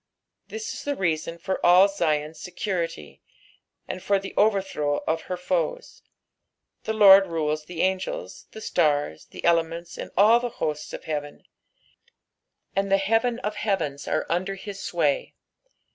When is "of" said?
5.05-5.21, 10.91-11.03, 13.41-13.57